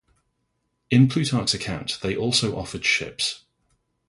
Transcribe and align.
In 0.89 1.07
Plutarch's 1.09 1.53
account, 1.53 1.99
they 2.01 2.15
also 2.15 2.57
offered 2.57 2.83
ships. 2.83 3.43